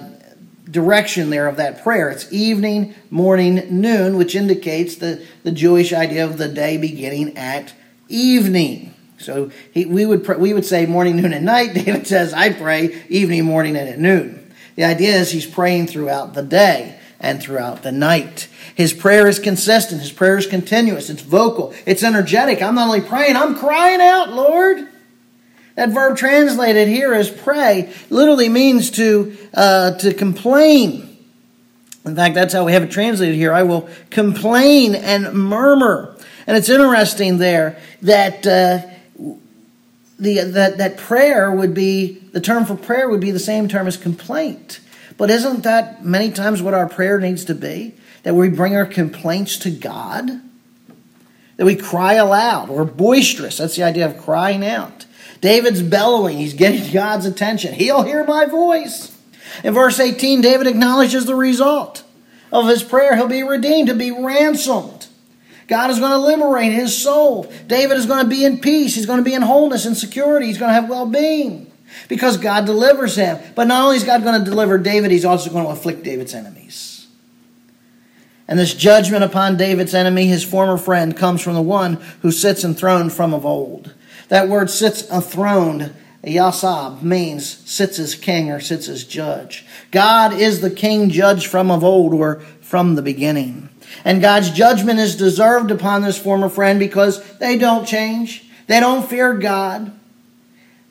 direction 0.71 1.31
there 1.31 1.47
of 1.47 1.57
that 1.57 1.83
prayer 1.83 2.09
it's 2.09 2.31
evening, 2.33 2.95
morning, 3.11 3.81
noon, 3.81 4.17
which 4.17 4.35
indicates 4.35 4.97
the 4.97 5.25
the 5.43 5.53
Jewish 5.53 5.93
idea 5.93 6.25
of 6.25 6.39
the 6.39 6.49
day 6.49 6.79
beginning 6.79 7.37
at 7.37 7.75
evening. 8.09 8.95
So 9.19 9.51
he, 9.73 9.85
we 9.85 10.07
would 10.07 10.27
we 10.39 10.55
would 10.55 10.65
say 10.65 10.87
morning, 10.87 11.17
noon, 11.17 11.33
and 11.33 11.45
night. 11.45 11.75
David 11.75 12.07
says, 12.07 12.33
"I 12.33 12.53
pray 12.53 13.03
evening, 13.09 13.45
morning, 13.45 13.77
and 13.77 13.89
at 13.89 13.99
noon." 13.99 14.38
The 14.79 14.85
idea 14.85 15.17
is 15.17 15.33
he's 15.33 15.45
praying 15.45 15.89
throughout 15.89 16.35
the 16.35 16.43
day 16.43 17.01
and 17.19 17.43
throughout 17.43 17.83
the 17.83 17.91
night. 17.91 18.47
His 18.77 18.93
prayer 18.93 19.27
is 19.27 19.41
consistent. 19.41 20.01
His 20.01 20.13
prayer 20.13 20.39
is 20.39 20.47
continuous. 20.47 21.11
It's 21.11 21.21
vocal. 21.21 21.75
It's 21.85 22.05
energetic. 22.05 22.63
I'm 22.63 22.77
not 22.77 22.87
only 22.87 23.01
praying, 23.01 23.35
I'm 23.35 23.57
crying 23.57 24.01
out, 24.01 24.33
Lord. 24.33 24.87
That 25.75 25.89
verb 25.89 26.17
translated 26.17 26.87
here 26.87 27.13
as 27.13 27.29
pray 27.29 27.93
literally 28.09 28.49
means 28.49 28.93
to, 28.93 29.37
uh, 29.53 29.99
to 29.99 30.15
complain. 30.15 31.19
In 32.05 32.15
fact, 32.15 32.37
that's 32.37 32.55
how 32.55 32.65
we 32.65 32.71
have 32.71 32.85
it 32.85 32.93
translated 32.93 33.35
here. 33.35 33.53
I 33.53 33.65
will 33.65 33.89
complain 34.11 34.95
and 34.95 35.33
murmur. 35.33 36.17
And 36.47 36.57
it's 36.57 36.69
interesting 36.69 37.39
there 37.39 37.81
that 38.03 38.47
uh, 38.47 38.87
the, 40.19 40.41
that, 40.43 40.79
that 40.79 40.97
prayer 40.97 41.51
would 41.51 41.75
be, 41.75 42.15
the 42.33 42.41
term 42.41 42.65
for 42.65 42.75
prayer 42.75 43.09
would 43.09 43.21
be 43.21 43.31
the 43.31 43.39
same 43.39 43.69
term 43.69 43.87
as 43.87 43.97
complaint. 43.97 44.81
But 45.17 45.31
isn't 45.31 45.63
that 45.63 46.05
many 46.05 46.31
times 46.31 46.61
what 46.61 46.75
our 46.75 46.89
prayer 46.89 47.21
needs 47.21 47.45
to 47.47 47.55
be? 47.55 47.95
That 48.25 48.35
we 48.35 48.49
bring 48.49 48.75
our 48.75 48.87
complaints 48.87 49.57
to 49.59 49.71
God? 49.71 50.41
That 51.57 51.65
we 51.65 51.77
cry 51.77 52.15
aloud 52.15 52.69
or 52.69 52.85
boisterous. 52.85 53.59
That's 53.59 53.77
the 53.77 53.85
idea 53.85 54.07
of 54.07 54.19
crying 54.19 54.65
out. 54.65 55.07
David's 55.41 55.83
bellowing, 55.83 56.39
he's 56.39 56.55
getting 56.55 56.93
God's 56.93 57.27
attention. 57.27 57.75
He'll 57.75 58.03
hear 58.03 58.25
my 58.25 58.47
voice. 58.47 59.17
In 59.63 59.75
verse 59.75 59.99
18, 59.99 60.41
David 60.41 60.67
acknowledges 60.67 61.27
the 61.27 61.35
result 61.35 62.05
of 62.53 62.67
his 62.67 62.83
prayer. 62.83 63.17
He'll 63.17 63.29
be 63.29 63.43
redeemed, 63.43 63.89
he'll 63.89 63.97
be 63.97 64.11
ransomed. 64.11 64.98
God 65.69 65.91
is 65.91 65.99
going 65.99 66.13
to 66.13 66.19
liberate 66.19 66.73
his 66.73 67.01
soul. 67.01 67.53
David 67.67 67.99
is 67.99 68.07
going 68.07 68.25
to 68.25 68.29
be 68.29 68.45
in 68.45 68.59
peace. 68.59 68.95
He's 68.95 69.07
going 69.07 69.19
to 69.19 69.25
be 69.25 69.35
in 69.35 69.43
wholeness 69.43 69.87
and 69.87 69.97
security. 69.97 70.47
He's 70.47 70.59
going 70.59 70.71
to 70.71 70.81
have 70.81 70.89
well 70.89 71.07
being 71.07 71.71
because 72.09 72.39
God 72.39 72.65
delivers 72.65 73.17
him. 73.17 73.39
But 73.55 73.69
not 73.69 73.85
only 73.85 73.97
is 73.97 74.05
God 74.05 74.25
going 74.25 74.43
to 74.43 74.51
deliver 74.51 74.79
David, 74.79 75.11
he's 75.11 75.27
also 75.27 75.51
going 75.51 75.65
to 75.65 75.71
afflict 75.71 76.03
David's 76.03 76.35
enemies. 76.35 77.07
And 78.49 78.59
this 78.59 78.73
judgment 78.73 79.25
upon 79.25 79.59
David's 79.59 79.95
enemy, 79.95 80.27
his 80.27 80.43
former 80.43 80.79
friend, 80.79 81.15
comes 81.15 81.43
from 81.43 81.55
the 81.55 81.63
one 81.63 81.95
who 82.23 82.33
sits 82.33 82.65
enthroned 82.65 83.13
from 83.13 83.35
of 83.35 83.45
old. 83.45 83.95
That 84.29 84.49
word 84.49 84.71
sits 84.71 85.09
enthroned, 85.11 85.95
yasab, 86.25 87.03
means 87.03 87.47
sits 87.71 87.99
as 87.99 88.15
king 88.15 88.51
or 88.51 88.61
sits 88.61 88.89
as 88.89 89.05
judge. 89.05 89.65
God 89.91 90.33
is 90.33 90.61
the 90.61 90.71
king 90.71 91.11
judge 91.11 91.47
from 91.47 91.71
of 91.71 91.85
old 91.85 92.15
or 92.15 92.41
from 92.61 92.95
the 92.95 93.03
beginning. 93.03 93.69
And 94.05 94.21
God's 94.21 94.51
judgment 94.51 94.99
is 95.01 95.17
deserved 95.17 95.71
upon 95.71 96.03
this 96.03 96.19
former 96.19 96.49
friend 96.49 96.79
because 96.79 97.23
they 97.39 97.57
don't 97.57 97.87
change. 97.87 98.45
They 98.67 98.81
don't 98.81 99.09
fear 99.09 99.35
God. 99.35 99.93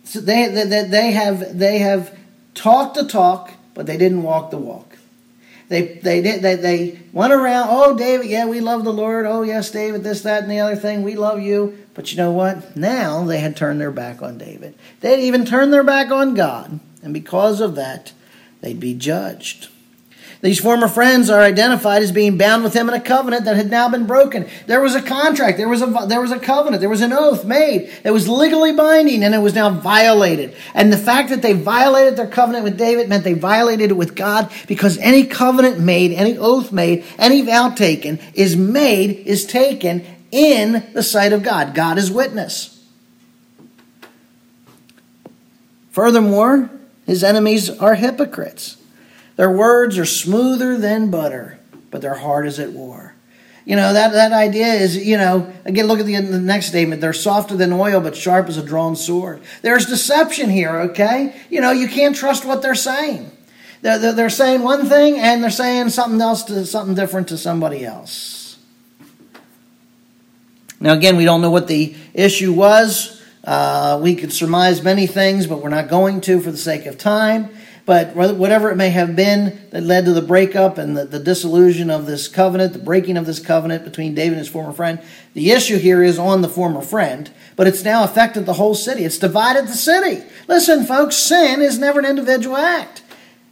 So 0.04 0.20
they, 0.20 0.48
they, 0.48 0.84
they, 0.84 1.12
have, 1.12 1.58
they 1.58 1.80
have 1.80 2.18
talked 2.54 2.96
the 2.96 3.08
talk, 3.08 3.52
but 3.74 3.86
they 3.86 3.98
didn't 3.98 4.24
walk 4.24 4.52
the 4.52 4.58
walk. 4.58 4.97
They, 5.70 6.00
they, 6.02 6.22
did, 6.22 6.42
they, 6.42 6.56
they 6.56 7.00
went 7.12 7.34
around, 7.34 7.68
oh, 7.70 7.98
David, 7.98 8.28
yeah, 8.28 8.46
we 8.46 8.62
love 8.62 8.86
the 8.86 8.94
Lord. 8.94 9.26
Oh, 9.26 9.42
yes, 9.42 9.70
David, 9.70 10.04
this, 10.04 10.22
that, 10.22 10.44
and 10.44 10.52
the 10.52 10.60
other 10.60 10.78
thing. 10.78 11.04
We 11.04 11.16
love 11.16 11.42
you. 11.42 11.86
But 11.94 12.12
you 12.12 12.18
know 12.18 12.32
what? 12.32 12.78
Now 12.78 13.26
they 13.26 13.40
had 13.40 13.58
turned 13.58 13.82
their 13.82 13.92
back 13.92 14.22
on 14.22 14.38
David. 14.38 14.76
They 15.02 15.12
had 15.12 15.20
even 15.20 15.46
turned 15.46 15.74
their 15.74 15.84
back 15.84 16.10
on 16.10 16.36
God. 16.36 16.80
And 17.04 17.14
because 17.14 17.60
of 17.60 17.76
that, 17.76 18.14
they'd 18.62 18.80
be 18.80 18.94
judged. 18.94 19.70
These 20.42 20.60
former 20.60 20.88
friends 20.88 21.32
are 21.32 21.42
identified 21.42 22.04
as 22.04 22.12
being 22.12 22.38
bound 22.38 22.64
with 22.64 22.76
him 22.76 22.88
in 22.88 22.94
a 22.94 23.02
covenant 23.02 23.46
that 23.46 23.56
had 23.56 23.72
now 23.72 23.90
been 23.90 24.06
broken. 24.06 24.48
There 24.68 24.82
was 24.82 24.94
a 24.94 25.02
contract, 25.02 25.58
there 25.58 25.68
was 25.68 25.82
a, 25.82 25.88
there 26.08 26.22
was 26.22 26.32
a 26.32 26.40
covenant, 26.40 26.80
there 26.80 26.90
was 26.90 27.02
an 27.02 27.12
oath 27.12 27.44
made 27.44 27.92
that 28.04 28.14
was 28.14 28.30
legally 28.30 28.74
binding 28.74 29.24
and 29.24 29.34
it 29.34 29.40
was 29.40 29.56
now 29.56 29.72
violated. 29.72 30.56
And 30.76 30.94
the 30.94 30.98
fact 30.98 31.30
that 31.30 31.42
they 31.42 31.54
violated 31.54 32.18
their 32.18 32.28
covenant 32.28 32.64
with 32.64 32.78
David 32.78 33.10
meant 33.10 33.24
they 33.24 33.34
violated 33.34 33.92
it 33.92 33.96
with 33.96 34.16
God 34.16 34.52
because 34.68 35.00
any 35.00 35.26
covenant 35.26 35.80
made, 35.80 36.12
any 36.12 36.38
oath 36.38 36.72
made, 36.72 37.04
any 37.18 37.42
vow 37.42 37.70
taken 37.70 38.20
is 38.36 38.56
made, 38.56 39.26
is 39.26 39.46
taken 39.46 40.06
in 40.32 40.86
the 40.94 41.04
sight 41.04 41.34
of 41.34 41.42
God. 41.42 41.74
God 41.74 41.98
is 41.98 42.12
witness. 42.12 42.74
Furthermore, 45.90 46.70
his 47.08 47.24
enemies 47.24 47.72
are 47.80 47.96
hypocrites. 47.96 48.78
Their 49.38 49.52
words 49.52 49.98
are 49.98 50.06
smoother 50.06 50.78
than 50.78 51.10
butter, 51.10 51.60
but 51.90 52.02
their 52.02 52.16
heart 52.16 52.46
is 52.48 52.60
at 52.60 52.72
war. 52.72 53.16
You 53.66 53.76
know, 53.76 53.94
that, 53.94 54.14
that 54.14 54.32
idea 54.32 54.68
is, 54.68 54.96
you 54.96 55.18
know, 55.18 55.52
again, 55.66 55.88
look 55.88 56.00
at 56.00 56.06
the, 56.06 56.16
the 56.22 56.40
next 56.40 56.68
statement. 56.68 57.02
They're 57.02 57.14
softer 57.14 57.56
than 57.56 57.74
oil, 57.74 58.00
but 58.00 58.16
sharp 58.16 58.48
as 58.48 58.58
a 58.58 58.64
drawn 58.64 58.96
sword. 58.96 59.42
There's 59.62 59.86
deception 59.86 60.50
here, 60.50 60.80
okay? 60.90 61.36
You 61.50 61.62
know, 61.62 61.72
you 61.72 61.88
can't 61.88 62.16
trust 62.16 62.46
what 62.46 62.62
they're 62.62 62.76
saying. 62.76 63.30
They're, 63.82 64.14
they're, 64.14 64.30
saying 64.30 64.64
one 64.64 64.88
thing 64.88 65.20
and 65.20 65.44
they're 65.44 65.52
saying 65.52 65.90
something 65.90 66.20
else 66.20 66.44
to 66.44 66.66
something 66.66 66.96
different 66.96 67.28
to 67.28 67.38
somebody 67.38 67.86
else. 67.86 68.58
Now, 70.80 70.94
again, 70.94 71.18
we 71.18 71.26
don't 71.26 71.42
know 71.42 71.52
what 71.52 71.68
the 71.68 71.96
issue 72.14 72.54
was. 72.54 73.22
Uh, 73.44 74.00
we 74.02 74.16
could 74.16 74.32
surmise 74.34 74.82
many 74.82 75.08
things, 75.08 75.46
but 75.46 75.62
we're 75.62 75.70
not 75.70 75.90
going 75.90 76.22
to 76.22 76.40
for 76.40 76.52
the 76.52 76.58
sake 76.58 76.86
of 76.86 76.98
time. 76.98 77.50
But 77.88 78.18
whatever 78.18 78.70
it 78.70 78.76
may 78.76 78.90
have 78.90 79.16
been 79.16 79.62
that 79.70 79.82
led 79.82 80.04
to 80.06 80.12
the 80.12 80.22
breakup 80.22 80.78
and 80.78 80.98
the, 80.98 81.06
the 81.06 81.20
dissolution 81.20 81.90
of 81.90 82.06
this 82.06 82.28
covenant, 82.28 82.74
the 82.74 82.80
breaking 82.80 83.16
of 83.16 83.26
this 83.26 83.40
covenant 83.40 83.86
between 83.86 84.14
David 84.14 84.34
and 84.34 84.40
his 84.40 84.50
former 84.50 84.74
friend, 84.74 85.00
the 85.34 85.52
issue 85.52 85.78
here 85.78 86.04
is 86.04 86.20
on 86.20 86.42
the 86.42 86.50
former 86.50 86.82
friend, 86.82 87.32
but 87.56 87.66
it's 87.66 87.86
now 87.86 88.04
affected 88.04 88.46
the 88.46 88.56
whole 88.56 88.76
city. 88.76 89.06
It's 89.06 89.18
divided 89.18 89.70
the 89.70 89.74
city. 89.74 90.22
Listen, 90.50 90.84
folks, 90.84 91.16
sin 91.16 91.62
is 91.62 91.80
never 91.80 92.00
an 92.00 92.06
individual 92.06 92.58
act. 92.58 93.04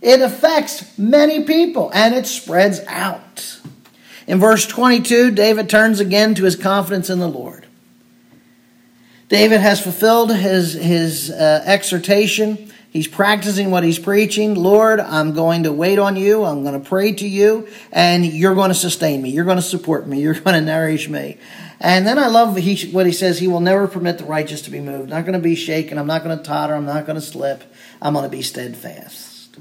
It 0.02 0.20
affects 0.20 1.00
many 1.00 1.46
people 1.46 1.90
and 1.94 2.14
it 2.14 2.28
spreads 2.28 2.82
out. 2.88 3.62
In 4.28 4.42
verse 4.42 4.68
22, 4.68 5.32
David 5.32 5.70
turns 5.70 6.02
again 6.02 6.36
to 6.36 6.44
his 6.44 6.58
confidence 6.58 7.10
in 7.10 7.20
the 7.20 7.30
Lord. 7.30 7.68
David 9.30 9.62
has 9.62 9.82
fulfilled 9.82 10.36
his, 10.36 10.74
his 10.74 11.32
uh, 11.32 11.64
exhortation 11.66 12.74
He's 12.96 13.10
practicing 13.10 13.72
what 13.72 13.84
he's 13.84 14.00
preaching. 14.00 14.56
Lord, 14.56 15.02
I'm 15.02 15.34
going 15.34 15.64
to 15.64 15.74
wait 15.74 16.00
on 16.00 16.16
you. 16.16 16.46
I'm 16.46 16.64
going 16.64 16.82
to 16.82 16.90
pray 16.90 17.12
to 17.12 17.28
you, 17.28 17.68
and 17.92 18.26
you're 18.26 18.56
going 18.56 18.70
to 18.70 18.74
sustain 18.74 19.22
me. 19.22 19.32
You're 19.32 19.44
going 19.44 19.58
to 19.58 19.62
support 19.62 20.08
me. 20.08 20.22
You're 20.22 20.34
going 20.34 20.56
to 20.56 20.62
nourish 20.62 21.10
me. 21.10 21.38
And 21.82 22.08
then 22.08 22.18
I 22.18 22.28
love 22.28 22.54
what 22.54 22.64
he 23.06 23.12
says. 23.12 23.38
He 23.38 23.50
will 23.50 23.60
never 23.60 23.90
permit 23.90 24.20
the 24.20 24.24
righteous 24.24 24.62
to 24.62 24.72
be 24.72 24.80
moved. 24.80 25.10
Not 25.10 25.26
going 25.26 25.34
to 25.34 25.40
be 25.40 25.56
shaken. 25.56 25.98
I'm 25.98 26.08
not 26.08 26.24
going 26.24 26.38
to 26.38 26.42
totter. 26.42 26.74
I'm 26.74 26.86
not 26.86 27.06
going 27.06 27.20
to 27.20 27.22
slip. 27.22 27.66
I'm 28.02 28.14
going 28.14 28.24
to 28.24 28.30
be 28.30 28.42
steadfast. 28.42 29.58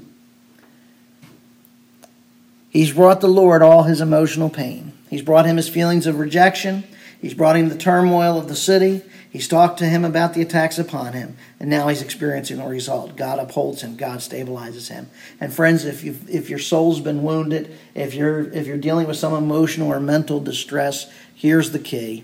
He's 2.69 2.93
brought 2.93 3.19
the 3.19 3.27
Lord 3.27 3.61
all 3.61 3.83
his 3.83 3.99
emotional 3.99 4.49
pain. 4.49 4.93
He's 5.09 5.21
brought 5.21 5.45
him 5.45 5.57
his 5.57 5.67
feelings 5.67 6.07
of 6.07 6.19
rejection. 6.19 6.85
He's 7.21 7.33
brought 7.33 7.57
him 7.57 7.67
the 7.67 7.77
turmoil 7.77 8.39
of 8.39 8.47
the 8.47 8.55
city. 8.55 9.01
He's 9.35 9.49
talked 9.49 9.79
to 9.79 9.85
him 9.85 10.05
about 10.05 10.33
the 10.33 10.41
attacks 10.41 10.79
upon 10.79 11.11
him, 11.11 11.35
and 11.59 11.69
now 11.69 11.89
he's 11.89 12.01
experiencing 12.01 12.55
the 12.55 12.65
result. 12.65 13.17
God 13.17 13.37
upholds 13.37 13.81
him. 13.81 13.97
God 13.97 14.19
stabilizes 14.19 14.87
him. 14.87 15.09
And 15.41 15.53
friends, 15.53 15.83
if 15.83 16.05
you 16.05 16.15
if 16.29 16.49
your 16.49 16.57
soul's 16.57 17.01
been 17.01 17.21
wounded, 17.21 17.77
if 17.93 18.13
you're 18.13 18.47
if 18.53 18.65
you're 18.65 18.77
dealing 18.77 19.07
with 19.07 19.17
some 19.17 19.33
emotional 19.33 19.91
or 19.91 19.99
mental 19.99 20.39
distress, 20.39 21.11
here's 21.35 21.71
the 21.71 21.79
key: 21.79 22.23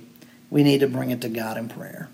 we 0.50 0.64
need 0.64 0.80
to 0.80 0.88
bring 0.88 1.12
it 1.12 1.20
to 1.24 1.28
God 1.28 1.58
in 1.58 1.68
prayer. 1.68 2.08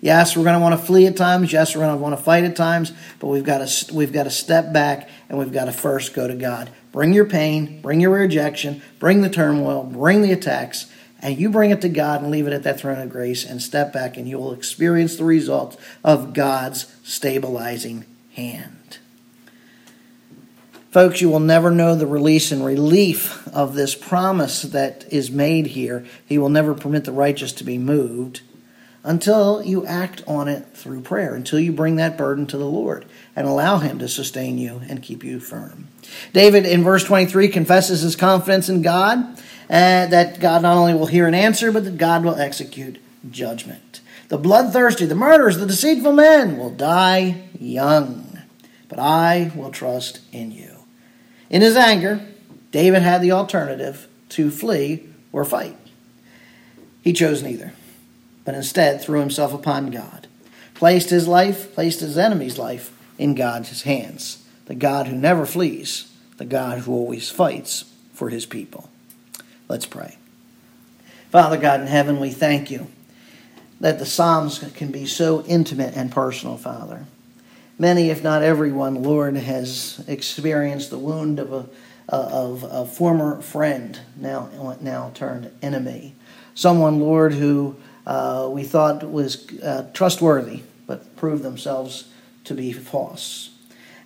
Yes, 0.00 0.34
we're 0.34 0.44
going 0.44 0.56
to 0.56 0.62
want 0.62 0.80
to 0.80 0.86
flee 0.86 1.06
at 1.06 1.18
times. 1.18 1.52
Yes, 1.52 1.76
we're 1.76 1.82
going 1.82 1.98
to 1.98 2.02
want 2.02 2.16
to 2.16 2.24
fight 2.24 2.44
at 2.44 2.56
times. 2.56 2.94
But 3.18 3.26
we've 3.26 3.44
got 3.44 3.68
to 3.68 3.94
we've 3.94 4.10
got 4.10 4.22
to 4.22 4.30
step 4.30 4.72
back 4.72 5.10
and 5.28 5.38
we've 5.38 5.52
got 5.52 5.66
to 5.66 5.72
first 5.72 6.14
go 6.14 6.26
to 6.26 6.34
God. 6.34 6.70
Bring 6.92 7.12
your 7.12 7.26
pain, 7.26 7.82
bring 7.82 8.00
your 8.00 8.12
rejection, 8.12 8.80
bring 8.98 9.20
the 9.20 9.28
turmoil, 9.28 9.84
bring 9.84 10.22
the 10.22 10.32
attacks, 10.32 10.90
and 11.20 11.38
you 11.38 11.50
bring 11.50 11.70
it 11.70 11.80
to 11.82 11.88
God 11.88 12.22
and 12.22 12.30
leave 12.30 12.46
it 12.46 12.52
at 12.52 12.62
that 12.62 12.80
throne 12.80 12.98
of 12.98 13.10
grace 13.10 13.44
and 13.44 13.62
step 13.62 13.92
back 13.92 14.16
and 14.16 14.28
you 14.28 14.38
will 14.38 14.52
experience 14.52 15.16
the 15.16 15.24
results 15.24 15.76
of 16.02 16.32
God's 16.32 16.94
stabilizing 17.04 18.04
hand. 18.34 18.98
Folks, 20.90 21.20
you 21.20 21.28
will 21.28 21.38
never 21.38 21.70
know 21.70 21.94
the 21.94 22.06
release 22.06 22.50
and 22.50 22.64
relief 22.64 23.46
of 23.48 23.74
this 23.74 23.94
promise 23.94 24.62
that 24.62 25.04
is 25.12 25.30
made 25.30 25.68
here. 25.68 26.04
He 26.26 26.36
will 26.36 26.48
never 26.48 26.74
permit 26.74 27.04
the 27.04 27.12
righteous 27.12 27.52
to 27.52 27.64
be 27.64 27.78
moved 27.78 28.40
until 29.04 29.62
you 29.62 29.86
act 29.86 30.22
on 30.26 30.48
it 30.48 30.66
through 30.74 31.00
prayer, 31.00 31.34
until 31.34 31.60
you 31.60 31.72
bring 31.72 31.96
that 31.96 32.18
burden 32.18 32.46
to 32.46 32.58
the 32.58 32.66
Lord 32.66 33.04
and 33.36 33.46
allow 33.46 33.78
Him 33.78 33.98
to 34.00 34.08
sustain 34.08 34.58
you 34.58 34.82
and 34.88 35.02
keep 35.02 35.22
you 35.22 35.38
firm. 35.40 35.88
David, 36.32 36.66
in 36.66 36.82
verse 36.82 37.04
23, 37.04 37.48
confesses 37.48 38.02
his 38.02 38.16
confidence 38.16 38.68
in 38.68 38.82
God 38.82 39.40
uh, 39.70 40.06
that 40.06 40.40
God 40.40 40.62
not 40.62 40.76
only 40.76 40.94
will 40.94 41.06
hear 41.06 41.26
and 41.26 41.36
answer, 41.36 41.70
but 41.70 41.84
that 41.84 41.96
God 41.96 42.24
will 42.24 42.34
execute 42.34 43.00
judgment. 43.30 44.00
The 44.28 44.36
bloodthirsty, 44.36 45.06
the 45.06 45.14
murderers, 45.14 45.58
the 45.58 45.66
deceitful 45.66 46.12
men 46.12 46.58
will 46.58 46.70
die 46.70 47.44
young, 47.58 48.40
but 48.88 48.98
I 48.98 49.52
will 49.54 49.70
trust 49.70 50.20
in 50.32 50.50
you. 50.50 50.78
In 51.50 51.62
his 51.62 51.76
anger, 51.76 52.20
David 52.72 53.02
had 53.02 53.22
the 53.22 53.32
alternative 53.32 54.08
to 54.30 54.50
flee 54.50 55.08
or 55.32 55.44
fight. 55.44 55.76
He 57.02 57.12
chose 57.12 57.42
neither, 57.42 57.72
but 58.44 58.56
instead 58.56 59.00
threw 59.00 59.20
himself 59.20 59.54
upon 59.54 59.92
God, 59.92 60.26
placed 60.74 61.10
his 61.10 61.28
life, 61.28 61.72
placed 61.74 62.00
his 62.00 62.18
enemy's 62.18 62.58
life 62.58 62.96
in 63.18 63.36
God's 63.36 63.82
hands, 63.82 64.44
the 64.66 64.74
God 64.74 65.06
who 65.06 65.16
never 65.16 65.46
flees, 65.46 66.12
the 66.38 66.44
God 66.44 66.80
who 66.80 66.92
always 66.92 67.30
fights 67.30 67.84
for 68.12 68.30
his 68.30 68.46
people. 68.46 68.89
Let's 69.70 69.86
pray. 69.86 70.18
Father 71.30 71.56
God 71.56 71.80
in 71.80 71.86
heaven, 71.86 72.18
we 72.18 72.30
thank 72.30 72.72
you 72.72 72.88
that 73.78 74.00
the 74.00 74.04
Psalms 74.04 74.58
can 74.74 74.90
be 74.90 75.06
so 75.06 75.44
intimate 75.44 75.96
and 75.96 76.10
personal, 76.10 76.56
Father. 76.56 77.06
Many, 77.78 78.10
if 78.10 78.20
not 78.20 78.42
everyone, 78.42 79.04
Lord, 79.04 79.36
has 79.36 80.02
experienced 80.08 80.90
the 80.90 80.98
wound 80.98 81.38
of 81.38 81.52
a, 81.52 81.68
of 82.08 82.64
a 82.64 82.84
former 82.84 83.40
friend, 83.42 83.96
now, 84.16 84.76
now 84.80 85.12
turned 85.14 85.52
enemy. 85.62 86.16
Someone, 86.56 86.98
Lord, 86.98 87.32
who 87.34 87.76
uh, 88.08 88.48
we 88.50 88.64
thought 88.64 89.08
was 89.08 89.48
uh, 89.60 89.88
trustworthy, 89.94 90.64
but 90.88 91.14
proved 91.14 91.44
themselves 91.44 92.08
to 92.42 92.54
be 92.54 92.72
false. 92.72 93.50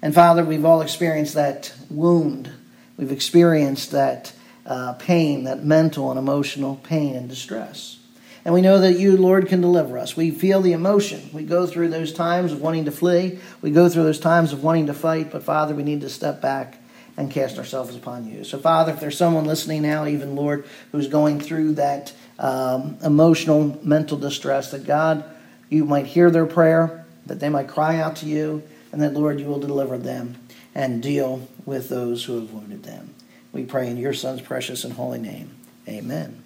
And 0.02 0.14
Father, 0.14 0.44
we've 0.44 0.66
all 0.66 0.83
experienced 0.83 1.33
that 1.33 1.75
wound. 1.88 2.50
We've 2.99 3.12
experienced 3.12 3.92
that 3.92 4.35
uh, 4.66 4.94
pain, 4.94 5.44
that 5.44 5.64
mental 5.64 6.11
and 6.11 6.18
emotional 6.18 6.76
pain 6.76 7.14
and 7.16 7.28
distress. 7.28 7.99
And 8.44 8.52
we 8.52 8.61
know 8.61 8.78
that 8.78 8.99
you, 8.99 9.16
Lord, 9.16 9.49
can 9.49 9.62
deliver 9.62 9.97
us. 9.97 10.16
We 10.16 10.30
feel 10.30 10.61
the 10.61 10.73
emotion. 10.73 11.30
We 11.33 11.44
go 11.44 11.66
through 11.66 11.88
those 11.88 12.12
times 12.12 12.52
of 12.52 12.61
wanting 12.61 12.85
to 12.85 12.92
flee. 12.92 13.38
We 13.62 13.71
go 13.71 13.88
through 13.88 14.02
those 14.02 14.21
times 14.21 14.52
of 14.52 14.62
wanting 14.62 14.87
to 14.88 14.94
fight. 14.94 15.30
But, 15.30 15.44
Father, 15.44 15.75
we 15.75 15.83
need 15.83 16.02
to 16.02 16.11
step 16.11 16.42
back 16.42 16.78
and 17.16 17.30
cast 17.30 17.56
ourselves 17.56 17.97
upon 17.97 18.26
you. 18.26 18.44
So, 18.44 18.59
Father, 18.59 18.92
if 18.92 19.00
there's 19.00 19.16
someone 19.16 19.44
listening 19.46 19.83
now, 19.83 20.05
even, 20.05 20.37
Lord, 20.37 20.66
who's 20.92 21.09
going 21.09 21.40
through 21.40 21.74
that 21.74 22.12
um, 22.38 22.98
emotional, 23.03 23.81
mental 23.83 24.18
distress, 24.18 24.72
that 24.72 24.85
God, 24.85 25.24
you 25.70 25.87
might 25.87 26.07
hear 26.07 26.31
their 26.31 26.46
prayer, 26.46 27.07
that 27.27 27.40
they 27.40 27.48
might 27.48 27.68
cry 27.68 27.98
out 27.98 28.16
to 28.16 28.27
you, 28.27 28.62
and 28.92 29.00
that, 29.00 29.14
Lord, 29.14 29.40
you 29.40 29.46
will 29.46 29.61
deliver 29.61 29.96
them 29.96 30.37
and 30.74 31.03
deal 31.03 31.48
with 31.64 31.88
those 31.88 32.24
who 32.24 32.40
have 32.40 32.53
wounded 32.53 32.83
them. 32.83 33.14
We 33.55 33.64
pray 33.64 33.88
in 33.88 33.97
your 33.97 34.12
Son's 34.12 34.43
precious 34.43 34.85
and 34.85 34.93
holy 34.93 35.21
name. 35.21 35.55
Amen. 35.88 36.43